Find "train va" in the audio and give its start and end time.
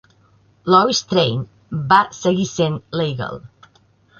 1.11-2.01